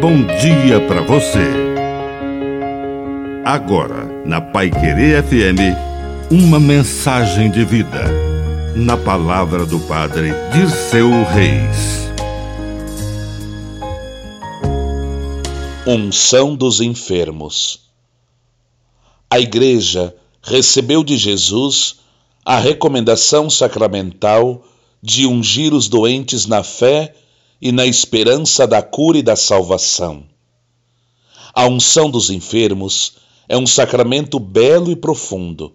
[0.00, 1.46] bom dia para você.
[3.44, 5.76] Agora, na Pai Querer FM,
[6.30, 8.04] uma mensagem de vida.
[8.74, 12.08] Na palavra do Padre Dirceu Reis.
[15.86, 17.80] Unção dos enfermos.
[19.28, 21.96] A Igreja recebeu de Jesus
[22.42, 24.64] a recomendação sacramental
[25.02, 27.14] de ungir os doentes na fé
[27.60, 30.24] e na esperança da cura e da salvação.
[31.52, 33.14] A unção dos enfermos
[33.48, 35.72] é um sacramento belo e profundo.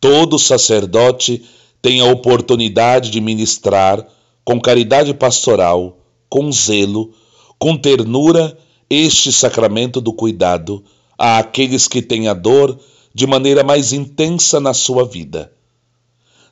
[0.00, 1.44] Todo sacerdote
[1.80, 4.06] tem a oportunidade de ministrar
[4.44, 7.12] com caridade pastoral, com zelo,
[7.58, 8.56] com ternura
[8.88, 10.84] este sacramento do cuidado
[11.18, 12.78] a aqueles que têm a dor
[13.14, 15.52] de maneira mais intensa na sua vida.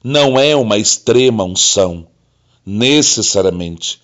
[0.03, 2.07] Não é uma extrema unção,
[2.65, 4.01] necessariamente,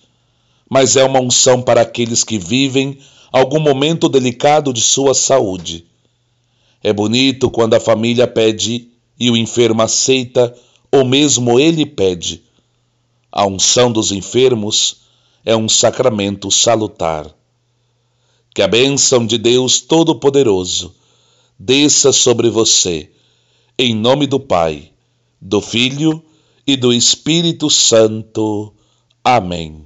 [0.69, 2.99] mas é uma unção para aqueles que vivem
[3.31, 5.85] algum momento delicado de sua saúde.
[6.83, 10.55] É bonito quando a família pede e o enfermo aceita,
[10.91, 12.43] ou mesmo ele pede.
[13.31, 15.01] A unção dos enfermos
[15.45, 17.33] é um sacramento salutar.
[18.53, 20.95] Que a bênção de Deus Todo-Poderoso
[21.59, 23.09] desça sobre você,
[23.77, 24.91] em nome do Pai,
[25.41, 26.23] do Filho
[26.65, 28.73] e do Espírito Santo.
[29.23, 29.85] Amém.